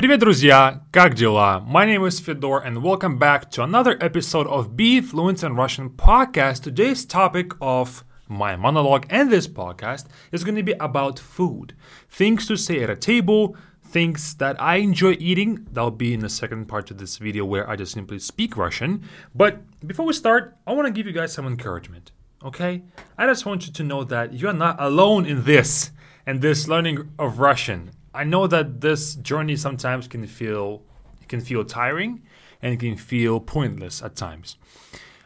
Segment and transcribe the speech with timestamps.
[0.00, 0.83] Привет, друзья!
[0.89, 1.59] Как дела?
[1.67, 5.89] My name is Fedor and welcome back to another episode of Be Fluent in Russian
[5.89, 6.63] podcast.
[6.63, 11.75] Today's topic of my monologue and this podcast is going to be about food.
[12.09, 15.67] Things to say at a table, things that I enjoy eating.
[15.69, 19.03] That'll be in the second part of this video where I just simply speak Russian.
[19.35, 22.13] But before we start, I want to give you guys some encouragement,
[22.45, 22.83] okay?
[23.17, 25.91] I just want you to know that you're not alone in this
[26.25, 27.91] and this learning of Russian.
[28.13, 30.83] I know that this journey sometimes can feel
[31.27, 32.23] can feel tiring
[32.61, 34.57] and can feel pointless at times.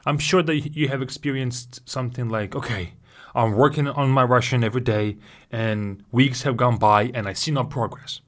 [0.05, 2.93] I'm sure that you have experienced something like, okay,
[3.33, 5.17] I'm working on my Russian every day
[5.51, 8.21] and weeks have gone by and I see no progress.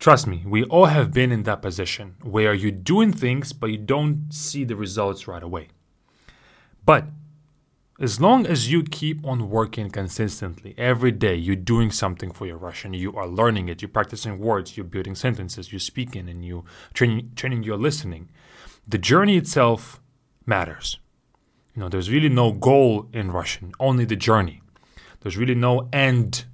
[0.00, 3.78] Trust me, we all have been in that position where you're doing things but you
[3.78, 5.68] don't see the results right away.
[6.84, 7.06] But
[8.00, 12.56] as long as you keep on working consistently every day, you're doing something for your
[12.56, 16.64] Russian, you are learning it, you're practicing words, you're building sentences, you're speaking, and you
[16.92, 18.30] training training your listening.
[18.86, 20.00] The journey itself
[20.44, 20.98] matters.
[21.74, 24.60] You know, there's really no goal in Russian, only the journey.
[25.20, 26.46] There's really no end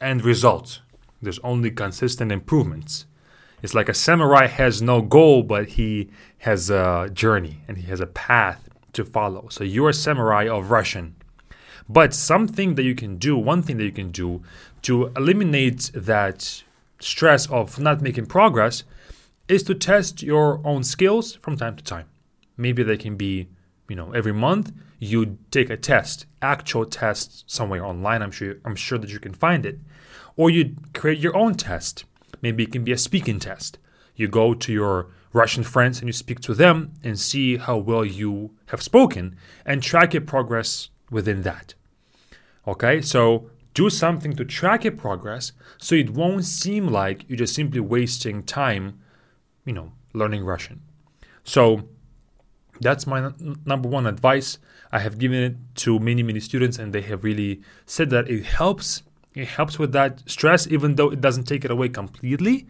[0.00, 0.80] end result.
[1.20, 3.06] There's only consistent improvements.
[3.62, 8.00] It's like a samurai has no goal, but he has a journey and he has
[8.00, 9.48] a path to follow.
[9.50, 11.16] So you're a samurai of Russian.
[11.88, 14.42] But something that you can do, one thing that you can do
[14.82, 16.62] to eliminate that
[17.00, 18.84] stress of not making progress
[19.48, 22.06] is to test your own skills from time to time.
[22.56, 23.48] Maybe they can be,
[23.88, 28.22] you know, every month you take a test, actual test somewhere online.
[28.22, 29.78] I'm sure I'm sure that you can find it.
[30.36, 32.04] Or you create your own test.
[32.40, 33.78] Maybe it can be a speaking test.
[34.16, 38.04] You go to your Russian friends and you speak to them and see how well
[38.04, 41.74] you have spoken and track your progress within that.
[42.66, 47.54] Okay, so do something to track your progress so it won't seem like you're just
[47.54, 49.00] simply wasting time,
[49.66, 50.80] you know, learning Russian.
[51.42, 51.88] So
[52.80, 54.58] that's my n- number one advice.
[54.92, 58.44] I have given it to many, many students, and they have really said that it
[58.44, 59.02] helps.
[59.34, 62.68] It helps with that stress, even though it doesn't take it away completely.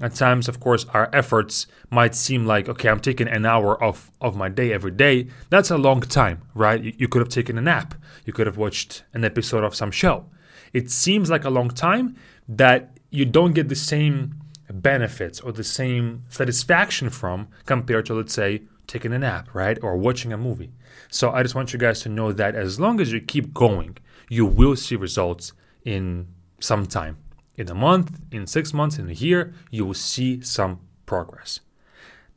[0.00, 4.10] At times, of course, our efforts might seem like, okay, I'm taking an hour of,
[4.20, 5.28] of my day every day.
[5.48, 6.82] That's a long time, right?
[6.82, 7.94] You, you could have taken a nap.
[8.26, 10.26] You could have watched an episode of some show.
[10.74, 14.34] It seems like a long time that you don't get the same
[14.70, 19.78] benefits or the same satisfaction from compared to, let's say, taking a nap, right?
[19.82, 20.72] Or watching a movie.
[21.08, 23.96] So I just want you guys to know that as long as you keep going,
[24.28, 26.28] you will see results in
[26.60, 27.16] some time
[27.55, 31.59] in a month, in six months, in a year, you will see some progress.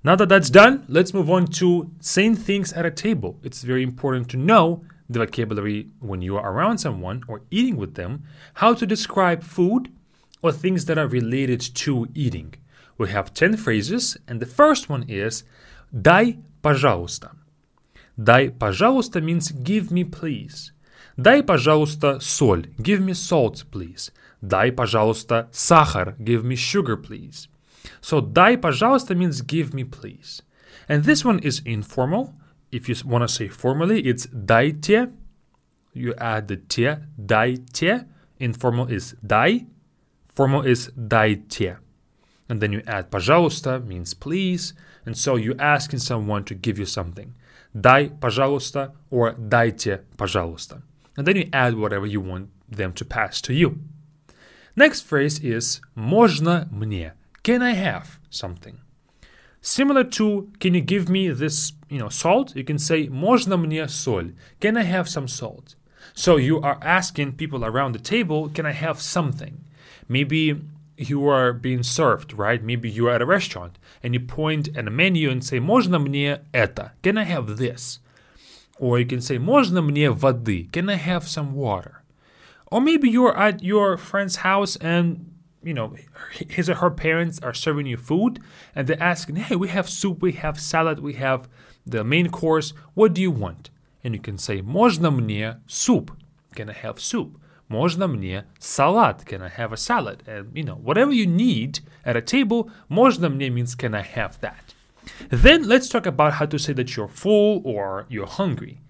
[0.02, 3.38] Now that that's done, let's move on to saying things at a table.
[3.42, 7.94] It's very important to know the vocabulary when you are around someone or eating with
[7.94, 9.90] them, how to describe food
[10.42, 12.54] or things that are related to eating.
[12.98, 15.44] We have 10 phrases, and the first one is
[15.92, 17.30] Дай, пожалуйста.
[18.22, 20.72] Дай, пожалуйста means give me please.
[21.16, 22.66] Дай, пожалуйста, соль.
[22.82, 24.10] Give me salt, please.
[24.42, 26.16] Дай, пожалуйста, сахар.
[26.18, 27.48] Give me sugar, please.
[28.00, 30.42] So, дай, пожалуйста means give me, please.
[30.88, 32.34] And this one is informal.
[32.70, 35.12] If you want to say formally, it's дайте.
[35.92, 38.06] You add the те, дайте.
[38.40, 39.66] Informal is дай.
[40.34, 41.78] Formal is дайте.
[42.48, 44.74] And then you add пожалуйста means please.
[45.06, 47.34] And so you're asking someone to give you something.
[47.78, 50.82] Дай, пожалуйста, or дайте, пожалуйста.
[51.16, 53.78] And then you add whatever you want them to pass to you.
[54.78, 57.12] Next phrase is можно мне.
[57.42, 58.78] Can I have something?
[59.60, 62.54] Similar to can you give me this, you know, salt?
[62.56, 64.34] You can say можно мне соль.
[64.60, 65.76] Can I have some salt?
[66.12, 69.64] So you are asking people around the table, can I have something?
[70.08, 70.60] Maybe
[70.96, 72.62] you are being served, right?
[72.62, 75.98] Maybe you are at a restaurant and you point at a menu and say можно
[75.98, 76.92] мне это?
[77.02, 78.00] Can I have this?
[78.78, 80.70] Or you can say можно мне воды?
[80.72, 82.02] Can I have some water?
[82.68, 85.30] Or maybe you're at your friend's house and
[85.62, 85.94] you know
[86.30, 88.40] his or her parents are serving you food
[88.74, 91.48] and they're asking, "Hey, we have soup, we have salad, we have
[91.86, 92.72] the main course.
[92.94, 93.70] What do you want?"
[94.02, 96.10] And you can say, "Можно мне суп?
[96.54, 97.38] Can I have soup?"
[97.70, 99.24] Можно мне салат?
[99.24, 100.22] Can I have a salad?
[100.26, 104.38] And you know, whatever you need at a table, можно мне means can I have
[104.40, 104.74] that?
[105.30, 108.80] Then let's talk about how to say that you're full or you're hungry.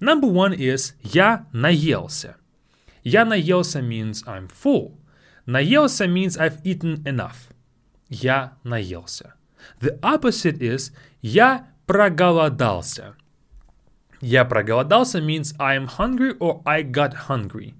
[0.00, 2.36] Number one is я наелся.
[3.04, 4.98] Я наелся means I'm full.
[5.46, 7.50] Наелся means I've eaten enough.
[8.08, 9.34] Я наелся.
[9.80, 13.14] The opposite is я проголодался.
[14.20, 17.74] Я проголодался means I am hungry or I got hungry.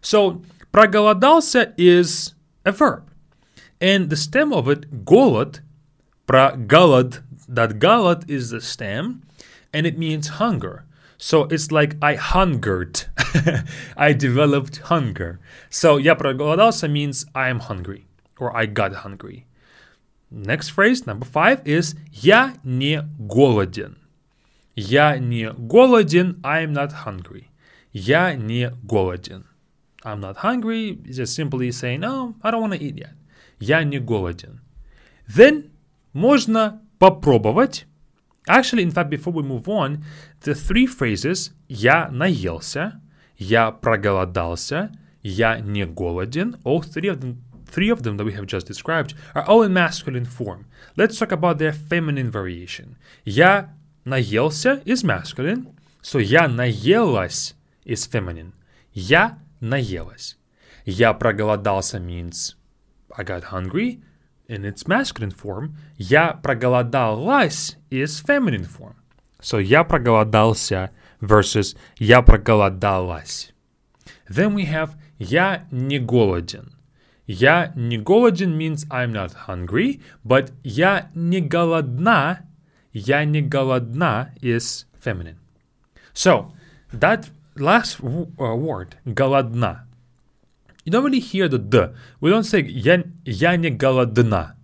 [0.00, 2.34] So проголодался is
[2.64, 3.10] a verb.
[3.80, 5.60] And the stem of it, golod,
[6.26, 9.22] pra galad, that galad is the stem,
[9.72, 10.84] and it means hunger.
[11.20, 13.04] So it's like I hungered.
[13.96, 15.40] I developed hunger.
[15.70, 18.06] So я проголодался means I am hungry
[18.38, 19.46] or I got hungry.
[20.30, 23.96] Next phrase, number five, is я не голоден.
[24.74, 27.48] Я не голоден, I am not hungry.
[27.92, 29.44] Я не голоден.
[30.04, 33.14] I'm not hungry, just simply saying, no, I don't want to eat yet.
[33.58, 34.60] Я не голоден.
[35.28, 35.70] Then
[36.12, 37.86] можно попробовать.
[38.48, 40.04] Actually, in fact, before we move on,
[40.42, 43.00] the three phrases «я наелся»,
[43.36, 44.90] «я проголодался»,
[45.22, 49.14] «я не голоден», all three of them three of them that we have just described
[49.34, 50.66] are all in masculine form.
[50.96, 52.96] Let's talk about their feminine variation.
[53.24, 57.54] Я наелся is masculine, so я наелась
[57.84, 58.52] is feminine.
[58.92, 60.36] Я наелась.
[60.84, 62.54] Я проголодался means
[63.16, 64.00] I got hungry
[64.50, 65.76] in its masculine form.
[65.96, 68.94] Я проголодалась is feminine form.
[69.40, 70.90] So я проголодался
[71.20, 73.52] versus я проголодалась.
[74.28, 76.72] Then we have я не голоден.
[77.26, 82.46] Я не голоден means I'm not hungry, but я не голодна,
[82.92, 85.38] я не голодна is feminine.
[86.14, 86.52] So,
[86.92, 89.86] that last uh, word, голодна,
[90.84, 91.88] you don't really hear the d.
[92.20, 94.56] We don't say я, я не голодна.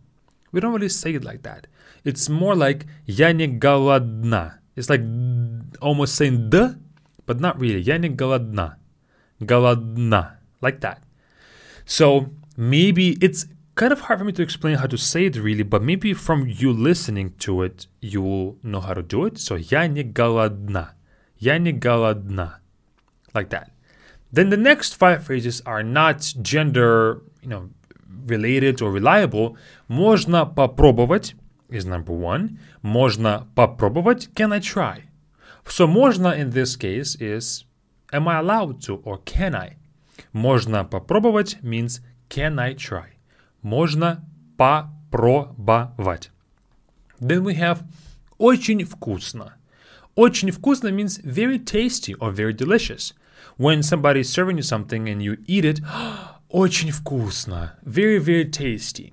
[0.53, 1.67] We don't really say it like that.
[2.05, 4.61] It's more like я не голодна.
[4.77, 5.03] It's like
[5.81, 6.77] almost saying d,
[7.27, 7.81] but not really.
[7.81, 8.77] Я не голодна.
[9.41, 10.39] Голодна.
[10.61, 10.99] Like that.
[11.85, 15.63] So maybe it's kind of hard for me to explain how to say it really,
[15.63, 19.39] but maybe from you listening to it, you will know how to do it.
[19.39, 20.95] So я не голодна.
[21.39, 22.61] Я не голодна.
[23.35, 23.71] Like that.
[24.33, 27.69] Then the next five phrases are not gender, you know,
[28.27, 29.57] related or reliable.
[29.89, 31.35] Можно попробовать
[31.73, 32.59] is number one.
[32.83, 34.29] Можно попробовать.
[34.35, 35.05] Can I try?
[35.65, 37.65] So можно in this case is
[38.13, 39.77] am I allowed to or can I?
[40.33, 43.17] Можно попробовать means can I try?
[43.63, 44.25] Можно
[44.57, 46.31] попробовать.
[47.21, 47.83] Then we have
[48.39, 49.55] очень вкусно.
[50.15, 53.15] Очень вкусно means very tasty or very delicious.
[53.57, 55.81] When somebody is serving you something and you eat it,
[56.49, 57.79] очень вкусно.
[57.85, 59.13] Very, very tasty.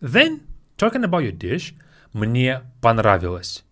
[0.00, 0.40] Then,
[0.76, 1.74] talking about your dish,
[2.12, 3.64] мне понравилось.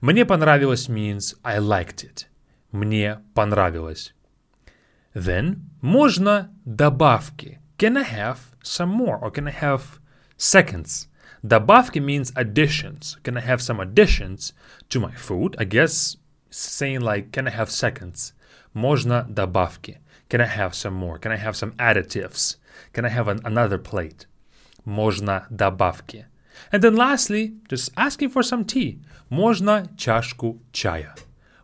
[0.00, 2.26] Мне понравилось means I liked it.
[2.70, 4.14] Мне понравилось.
[5.14, 7.58] Then, можно добавки.
[7.78, 9.18] Can I have some more?
[9.20, 9.98] Or can I have
[10.36, 11.08] seconds?
[11.42, 13.16] Добавки means additions.
[13.22, 14.52] Can I have some additions
[14.90, 15.56] to my food?
[15.58, 16.16] I guess
[16.50, 18.34] saying like, can I have seconds?
[18.74, 20.00] Можно добавки.
[20.32, 21.18] Can I have some more?
[21.18, 22.56] Can I have some additives?
[22.92, 24.26] Can I have an, another plate?
[24.86, 26.26] Можно добавки.
[26.72, 28.98] And then lastly, just asking for some tea.
[29.30, 31.14] Можно чашку чая.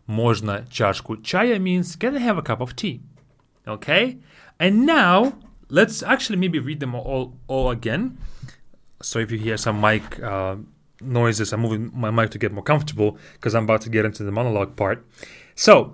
[0.07, 3.01] Можно чашку чая means can I have a cup of tea?
[3.67, 4.17] Okay?
[4.59, 5.33] And now
[5.69, 8.17] let's actually maybe read them all all again.
[9.01, 10.55] So if you hear some mic uh,
[11.01, 14.23] noises, I'm moving my mic to get more comfortable because I'm about to get into
[14.23, 15.05] the monologue part.
[15.55, 15.93] So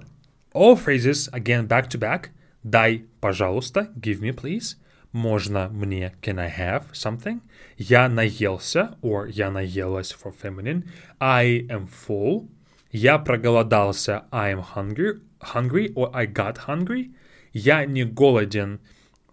[0.54, 2.32] all phrases again back to back.
[2.67, 4.77] Дай, пожалуйста, give me please.
[5.13, 7.41] Можно мне, can I have something?
[7.79, 10.83] Я наелся, or я наелась for feminine.
[11.21, 12.49] I am full.
[12.91, 17.15] Я проголодался, I am hungry, hungry, or I got hungry.
[17.53, 18.81] Я не голоден,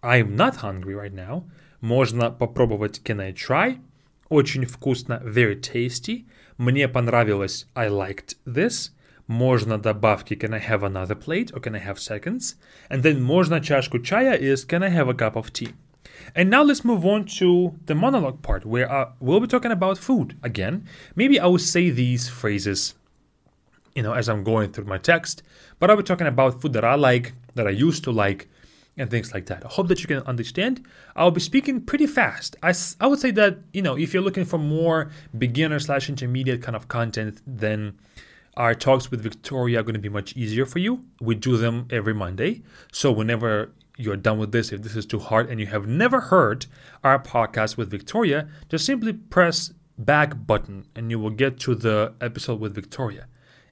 [0.03, 1.49] I'm not hungry right now.
[1.81, 3.79] Можно попробовать can I try?
[4.29, 6.27] Очень вкусно, very tasty.
[6.59, 8.91] Мне понравилось, I liked this.
[9.32, 12.56] Можно добавки can I have another plate or can I have seconds?
[12.90, 15.74] And then можно чашку чая is can I have a cup of tea?
[16.34, 19.98] And now let's move on to the monologue part where uh, we'll be talking about
[19.98, 20.86] food again.
[21.14, 22.94] Maybe I will say these phrases,
[23.94, 25.42] you know, as I'm going through my text,
[25.78, 28.48] but I'll be talking about food that I like, that I used to like,
[28.96, 29.64] and things like that.
[29.64, 30.84] I hope that you can understand.
[31.14, 32.56] I'll be speaking pretty fast.
[32.62, 36.62] I, I would say that, you know, if you're looking for more beginner slash intermediate
[36.62, 37.98] kind of content, then
[38.55, 41.05] our talks with Victoria are going to be much easier for you.
[41.19, 42.63] We do them every Monday.
[42.91, 46.19] So whenever you're done with this, if this is too hard and you have never
[46.19, 46.65] heard
[47.03, 52.13] our podcast with Victoria, just simply press back button and you will get to the
[52.21, 53.27] episode with Victoria.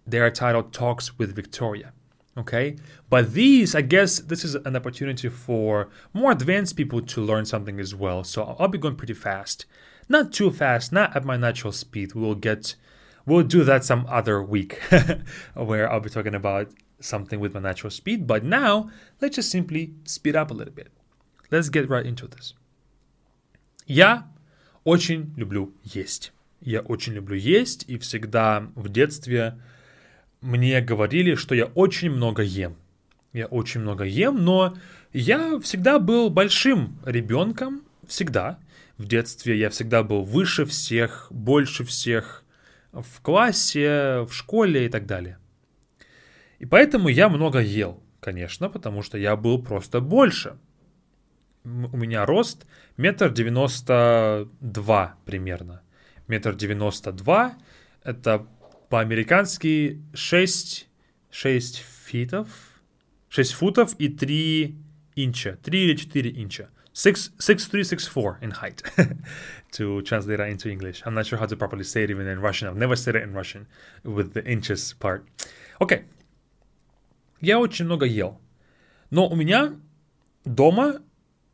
[0.06, 1.94] They are titled Talks with Victoria.
[2.38, 2.78] Okay,
[3.10, 7.78] but these, I guess, this is an opportunity for more advanced people to learn something
[7.78, 8.24] as well.
[8.24, 9.66] So I'll be going pretty fast,
[10.08, 12.14] not too fast, not at my natural speed.
[12.16, 12.76] We'll get,
[13.26, 14.80] we'll do that some other week,
[15.56, 18.28] where I'll be talking about something with my natural speed.
[18.28, 18.90] But now,
[19.22, 20.90] let's just simply speed up a little bit.
[21.50, 22.54] Let's get right into this.
[23.88, 24.28] Я
[24.84, 26.32] очень люблю есть.
[26.62, 29.60] Я очень люблю есть, и всегда в детстве
[30.42, 32.76] мне говорили, что я очень много ем.
[33.34, 34.78] Я очень много ем, но
[35.14, 38.60] я всегда был большим ребенком, всегда.
[38.98, 42.44] В детстве я всегда был выше всех, больше всех
[42.92, 45.38] в классе, в школе и так далее.
[46.60, 50.58] И поэтому я много ел, конечно, потому что я был просто больше.
[51.64, 52.66] У меня рост
[52.98, 55.82] метр девяносто два примерно.
[56.28, 57.56] Метр девяносто два—
[58.04, 58.48] это
[58.90, 60.88] по-американски 6,
[61.30, 62.48] 6 фитов,
[63.30, 64.76] 6 футов и 3
[65.16, 66.70] инча, 3 или 4 инча.
[66.94, 68.84] 6, 6'3", 6'4 in height,
[69.72, 71.02] to translate that into English.
[71.06, 72.68] I'm not sure how to properly say it even in Russian.
[72.68, 73.68] I've never said it in Russian
[74.04, 75.26] with the inches part.
[75.80, 76.04] Okay.
[77.40, 78.40] Я очень много ел.
[79.10, 79.74] Но у меня
[80.46, 81.02] дома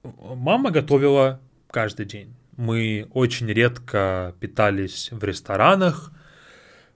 [0.03, 1.39] мама готовила
[1.69, 2.33] каждый день.
[2.55, 6.11] Мы очень редко питались в ресторанах,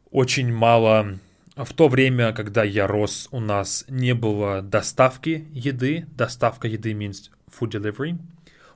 [0.09, 1.19] очень мало
[1.55, 6.07] в то время, когда я рос, у нас не было доставки еды.
[6.15, 8.19] Доставка еды means food delivery.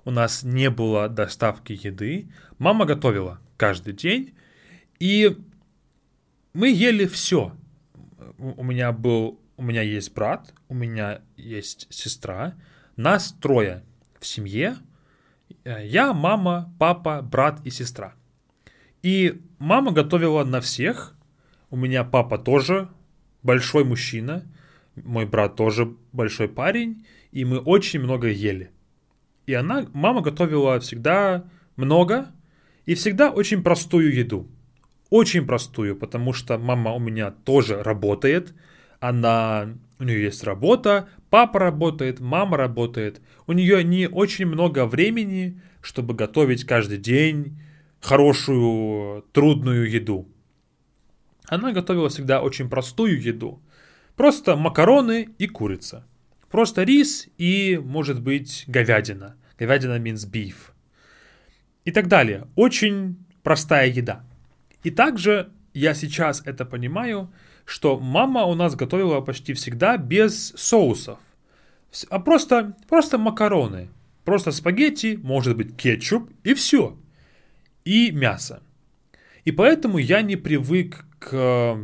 [0.04, 2.30] У нас не было доставки еды.
[2.60, 4.34] Мама готовила каждый день.
[5.00, 5.38] И
[6.54, 7.56] мы ели все.
[8.38, 12.56] У меня был, у меня есть брат, у меня есть сестра.
[12.96, 13.84] Нас трое
[14.20, 14.78] в семье.
[15.64, 18.14] Я, мама, папа, брат и сестра.
[19.02, 21.16] И мама готовила на всех,
[21.70, 22.90] у меня папа тоже
[23.44, 24.44] большой мужчина,
[24.96, 27.06] мой брат тоже большой парень,
[27.36, 28.72] и мы очень много ели.
[29.46, 31.44] И она, мама готовила всегда
[31.76, 32.32] много
[32.86, 34.48] и всегда очень простую еду.
[35.10, 38.56] Очень простую, потому что мама у меня тоже работает,
[39.02, 39.68] она,
[40.00, 43.22] у нее есть работа, папа работает, мама работает.
[43.48, 47.60] У нее не очень много времени, чтобы готовить каждый день
[48.00, 50.26] хорошую, трудную еду.
[51.50, 53.62] Она готовила всегда очень простую еду.
[54.16, 56.06] Просто макароны и курица.
[56.56, 59.36] Просто рис и, может быть, говядина.
[59.60, 60.56] Говядина means beef.
[61.84, 62.48] И так далее.
[62.56, 64.24] Очень простая еда.
[64.82, 67.30] И также я сейчас это понимаю,
[67.66, 71.20] что мама у нас готовила почти всегда без соусов.
[72.10, 73.90] А просто, просто макароны.
[74.24, 76.98] Просто спагетти, может быть кетчуп и все.
[77.84, 78.64] И мясо.
[79.44, 81.78] И поэтому я не привык к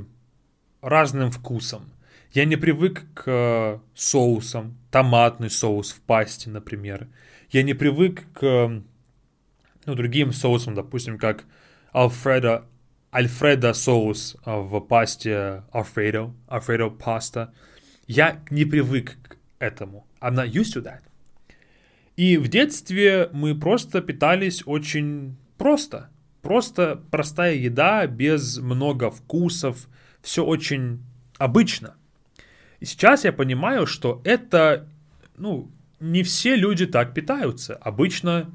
[0.82, 1.92] разным вкусам.
[2.34, 7.08] Я не привык к соусам, томатный соус в пасте, например.
[7.50, 8.82] Я не привык к
[9.86, 11.44] ну, другим соусам, допустим, как
[11.94, 12.66] Альфредо,
[13.14, 17.54] Альфредо соус в пасте Alfredo, Alfredo паста.
[18.08, 20.08] Я не привык к этому.
[20.22, 21.02] I'm not used to that.
[22.16, 26.10] И в детстве мы просто питались очень просто.
[26.42, 29.90] Просто простая еда, без много вкусов,
[30.22, 31.04] все очень
[31.38, 31.96] обычно.
[32.82, 34.88] И сейчас я понимаю, что это,
[35.38, 37.76] ну, не все люди так питаются.
[37.76, 38.52] Обычно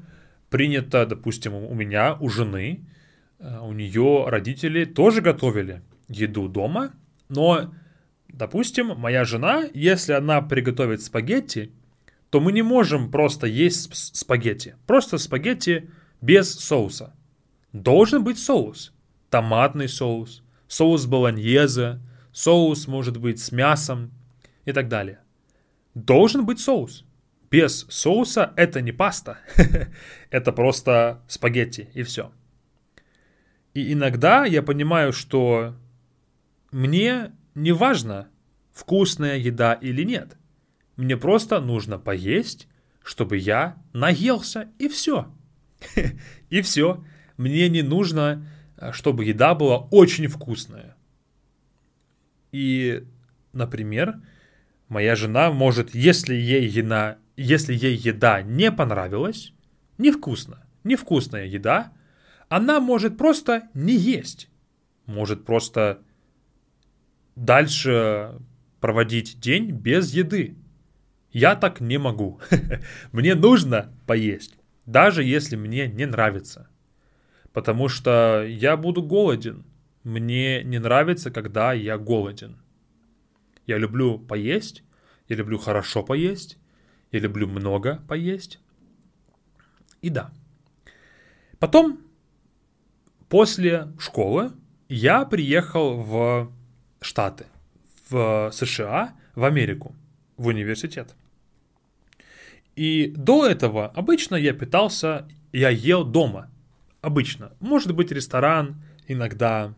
[0.49, 2.85] принято, допустим, у меня, у жены,
[3.39, 6.91] э, у нее родители тоже готовили еду дома,
[7.29, 7.73] но,
[8.27, 11.71] допустим, моя жена, если она приготовит спагетти,
[12.29, 14.75] то мы не можем просто есть спагетти.
[14.85, 17.15] Просто спагетти без соуса
[17.71, 18.93] должен быть соус.
[19.29, 22.01] Томатный соус, соус болоньезе,
[22.37, 24.11] соус может быть с мясом
[24.65, 25.21] и так далее.
[25.95, 27.03] Должен быть соус.
[27.49, 29.39] Без соуса это не паста,
[30.29, 32.31] это просто спагетти и все.
[33.73, 35.75] И иногда я понимаю, что
[36.71, 38.27] мне не важно,
[38.71, 40.37] вкусная еда или нет.
[40.95, 42.67] Мне просто нужно поесть,
[43.03, 45.33] чтобы я наелся, и все.
[46.49, 47.03] И все.
[47.37, 50.96] Мне не нужно, э, чтобы еда была очень вкусная.
[52.51, 53.03] И,
[53.53, 54.21] например,
[54.87, 59.53] моя жена может, если ей еда, если ей еда не понравилась,
[59.97, 61.93] невкусно, невкусная еда,
[62.49, 64.49] она может просто не есть.
[65.05, 66.01] Может просто
[67.35, 68.39] дальше
[68.79, 70.55] проводить день без еды.
[71.31, 72.39] Я так не могу.
[73.11, 76.69] Мне нужно поесть, даже если мне не нравится
[77.57, 79.65] потому что я буду голоден.
[80.07, 82.55] Мне не нравится, когда я голоден.
[83.65, 84.83] Я люблю поесть,
[85.27, 86.57] я люблю хорошо поесть,
[87.11, 88.59] я люблю много поесть.
[90.01, 90.31] И да.
[91.59, 91.99] Потом,
[93.27, 94.53] после школы,
[94.87, 96.53] я приехал в
[97.01, 97.47] Штаты,
[98.09, 99.93] в США, в Америку,
[100.37, 101.15] в университет.
[102.77, 106.49] И до этого обычно я питался, я ел дома–
[107.01, 107.51] Обычно.
[107.59, 109.73] Может быть ресторан, иногда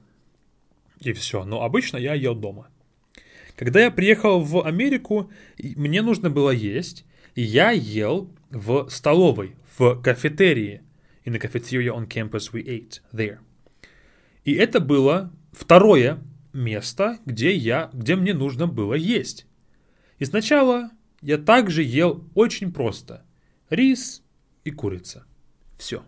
[0.99, 1.43] и все.
[1.43, 2.69] Но обычно я ел дома.
[3.55, 10.01] Когда я приехал в Америку, мне нужно было есть, и я ел в столовой, в
[10.01, 10.81] кафетерии.
[11.25, 13.39] In the cafeteria on campus we ate there.
[14.45, 19.45] И это было второе место, где, я, где мне нужно было есть.
[20.17, 20.91] И сначала
[21.21, 23.25] я также ел очень просто.
[23.69, 24.23] Рис
[24.63, 25.25] и курица.
[25.77, 26.03] Все.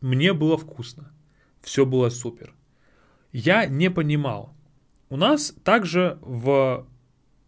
[0.00, 1.12] Мне было вкусно.
[1.60, 2.55] Все было супер.
[3.38, 4.54] Я не понимал.
[5.10, 6.86] У нас также в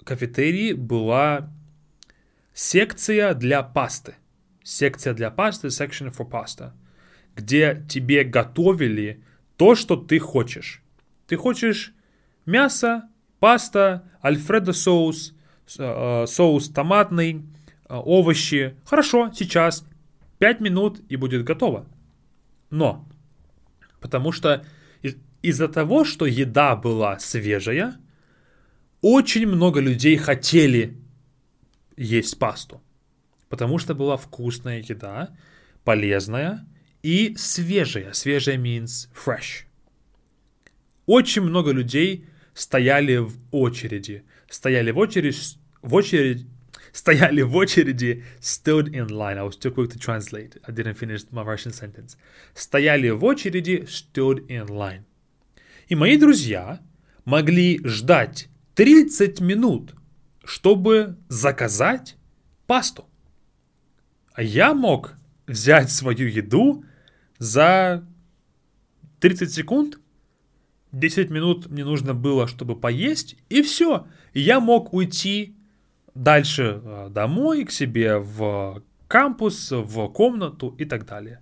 [0.04, 1.50] кафетерии была
[2.52, 4.16] секция для пасты.
[4.62, 6.73] Секция для пасты, section for pasta,
[7.35, 9.25] где тебе готовили
[9.57, 10.83] то, что ты хочешь.
[11.26, 11.95] Ты хочешь
[12.45, 13.09] мясо,
[13.40, 15.35] паста, альфредо соус,
[15.78, 17.47] э, соус томатный,
[17.88, 18.76] э, овощи.
[18.85, 19.87] Хорошо, сейчас
[20.37, 21.87] 5 минут и будет готово.
[22.68, 23.09] Но,
[24.00, 24.66] потому что
[25.42, 27.97] из-за того, что еда была свежая,
[29.00, 30.97] очень много людей хотели
[31.97, 32.83] есть пасту.
[33.49, 35.35] Потому что была вкусная еда,
[35.85, 36.66] полезная
[37.02, 38.12] и свежая.
[38.12, 39.64] Свежая means fresh.
[41.07, 44.25] Очень много людей стояли в очереди.
[44.50, 45.37] Стояли в очереди,
[45.80, 46.47] в очередь,
[46.92, 49.38] стояли в очереди, stood in line.
[49.38, 50.59] I was too quick to translate.
[50.66, 52.16] I didn't finish my Russian sentence.
[52.54, 55.04] Стояли в очереди, stood in line.
[55.88, 56.80] И мои друзья
[57.25, 59.95] могли ждать 30 минут,
[60.45, 62.16] чтобы заказать
[62.66, 63.07] пасту.
[64.35, 65.14] А я мог
[65.47, 66.85] взять свою еду
[67.38, 68.07] за
[69.21, 69.99] 30 секунд,
[70.92, 74.07] 10 минут мне нужно было, чтобы поесть, и все.
[74.35, 75.57] Я мог уйти
[76.14, 81.40] дальше э, домой, к себе в кампус, в комнату и так далее.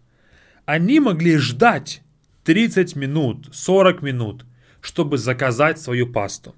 [0.65, 2.03] Они могли ждать
[2.47, 4.47] 30 минут, 40 минут,
[4.81, 6.55] чтобы заказать свою пасту.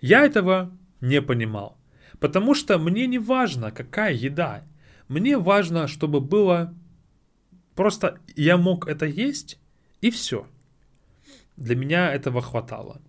[0.00, 1.78] Я этого не понимал,
[2.18, 4.64] потому что мне не важно, какая еда.
[5.06, 6.74] Мне важно, чтобы было
[7.76, 9.60] просто я мог это есть
[10.00, 10.48] и все.
[11.56, 13.00] Для меня этого хватало.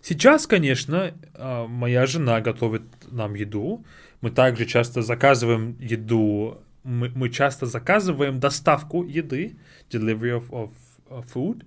[0.00, 3.84] Сейчас, конечно, а, моя жена готовит нам еду.
[4.22, 6.62] Мы также часто заказываем еду.
[6.84, 9.58] Мы, мы часто заказываем доставку еды,
[9.90, 10.70] delivery of, of
[11.08, 11.64] food.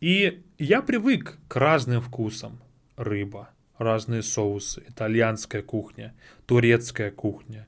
[0.00, 2.60] И я привык к разным вкусам.
[2.96, 6.14] Рыба, разные соусы, итальянская кухня,
[6.46, 7.66] турецкая кухня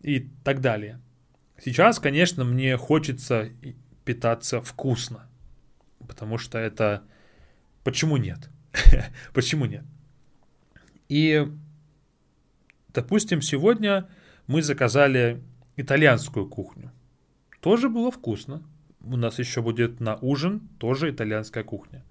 [0.00, 1.00] и так далее.
[1.58, 3.50] Сейчас, конечно, мне хочется
[4.04, 5.28] питаться вкусно,
[6.06, 7.02] потому что это...
[7.84, 8.50] Почему нет?
[9.34, 9.84] Почему нет?
[11.08, 11.46] И,
[12.88, 14.08] допустим, сегодня
[14.46, 15.42] мы заказали
[15.76, 16.92] итальянскую кухню.
[17.60, 18.62] Тоже было вкусно,
[19.10, 22.04] у нас еще будет на ужин тоже итальянская кухня.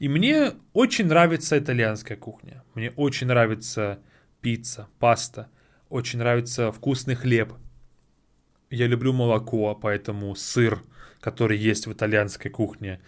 [0.00, 2.62] И мне очень нравится итальянская кухня.
[2.74, 3.98] Мне очень нравится
[4.40, 5.48] пицца, паста.
[5.88, 7.52] Очень нравится вкусный хлеб.
[8.70, 10.82] Я люблю молоко, поэтому сыр,
[11.20, 13.00] который есть в итальянской кухне,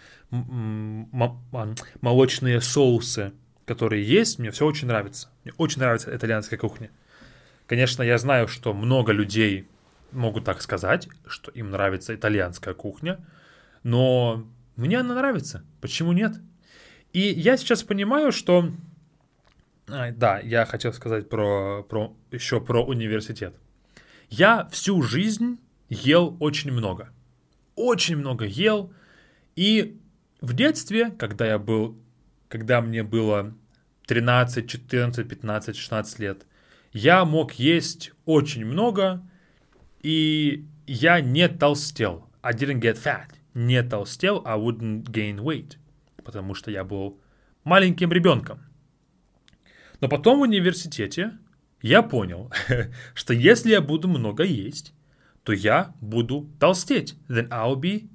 [2.01, 3.31] молочные соусы,
[3.65, 5.29] которые есть, мне все очень нравится.
[5.43, 6.89] Мне очень нравится итальянская кухня.
[7.67, 9.67] Конечно, я знаю, что много людей
[10.11, 13.19] могу так сказать, что им нравится итальянская кухня,
[13.83, 15.63] но мне она нравится.
[15.81, 16.33] Почему нет?
[17.13, 18.71] И я сейчас понимаю, что...
[19.87, 23.55] Да, я хотел сказать про, про, еще про университет.
[24.29, 27.09] Я всю жизнь ел очень много.
[27.75, 28.93] Очень много ел.
[29.55, 29.99] И
[30.39, 31.97] в детстве, когда я был,
[32.47, 33.53] когда мне было
[34.07, 36.45] 13, 14, 15, 16 лет,
[36.93, 39.21] я мог есть очень много,
[40.01, 42.29] и я не толстел.
[42.41, 43.29] I didn't get fat.
[43.53, 45.77] Не толстел, I wouldn't gain weight.
[46.23, 47.19] Потому что я был
[47.63, 48.59] маленьким ребенком.
[49.99, 51.37] Но потом в университете
[51.81, 52.51] я понял,
[53.13, 54.93] что если я буду много есть,
[55.43, 57.15] то я буду толстеть.
[57.27, 58.09] Then I'll be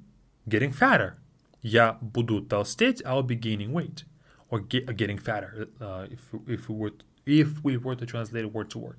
[0.47, 1.13] getting fatter.
[1.61, 4.05] Я буду толстеть, I'll be gaining weight.
[4.49, 6.93] Or get, getting fatter, uh, if, if, we were,
[7.25, 8.97] if we were to translate word to word.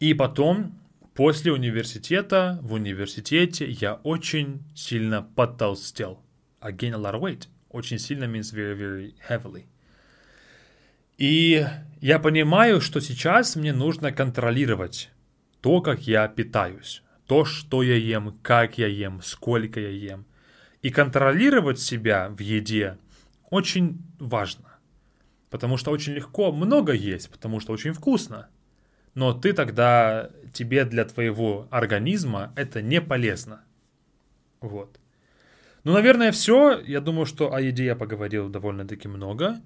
[0.00, 0.74] И потом
[1.16, 6.20] После университета, в университете я очень сильно потолстел.
[6.60, 7.48] I gained a lot of weight.
[7.70, 9.64] Очень сильно means very, very heavily.
[11.16, 11.66] И
[12.02, 15.10] я понимаю, что сейчас мне нужно контролировать
[15.62, 17.02] то, как я питаюсь.
[17.26, 20.26] То, что я ем, как я ем, сколько я ем.
[20.82, 22.98] И контролировать себя в еде
[23.48, 24.76] очень важно.
[25.48, 28.50] Потому что очень легко много есть, потому что очень вкусно
[29.16, 33.64] но ты тогда, тебе для твоего организма это не полезно.
[34.60, 35.00] Вот.
[35.84, 36.78] Ну, наверное, все.
[36.80, 39.60] Я думаю, что о еде я поговорил довольно-таки много.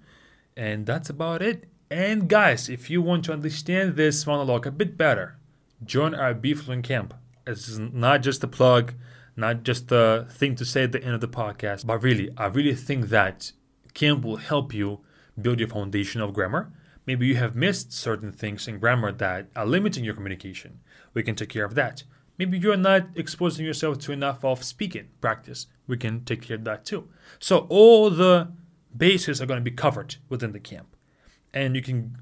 [0.57, 1.69] And that's about it.
[1.91, 5.37] And guys, if you want to understand this monologue a bit better,
[5.85, 7.15] join our Beefling camp.
[7.45, 8.93] It's not just a plug,
[9.35, 12.47] not just a thing to say at the end of the podcast, but really, I
[12.47, 13.51] really think that
[13.95, 15.01] camp will help you
[15.41, 16.71] build your foundation of grammar.
[17.11, 20.79] Maybe you have missed certain things in grammar that are limiting your communication.
[21.13, 22.05] We can take care of that.
[22.39, 25.67] Maybe you're not exposing yourself to enough of speaking practice.
[25.89, 27.09] We can take care of that too.
[27.41, 28.53] So all the
[28.97, 30.95] bases are going to be covered within the camp.
[31.53, 32.17] And you can,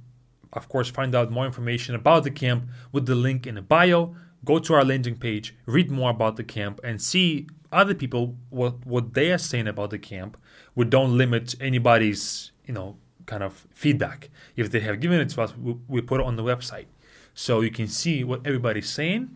[0.55, 4.16] of course, find out more information about the camp with the link in the bio.
[4.42, 8.87] Go to our landing page, read more about the camp, and see other people what
[8.87, 10.38] what they are saying about the camp.
[10.74, 12.96] We don't limit anybody's you know
[13.29, 14.31] kind of feedback.
[14.57, 16.87] If they have given it to us, we, we put it on the website.
[17.35, 19.31] So you can see what everybody's saying.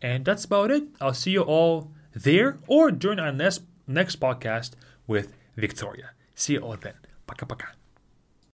[0.00, 0.84] And that's about it.
[1.00, 4.70] I'll see you all there or during our next, next podcast
[5.06, 6.10] with Victoria.
[6.34, 6.94] See you all then.
[7.26, 7.81] Paka paka.